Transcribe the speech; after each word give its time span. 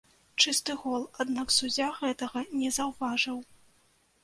Чысты 0.43 0.75
гол, 0.85 1.03
аднак 1.25 1.53
суддзя 1.57 1.91
гэтага 1.99 2.45
не 2.63 2.73
заўважыў. 2.81 3.37